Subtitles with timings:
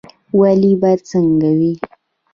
[0.39, 1.73] والي باید څنګه وي؟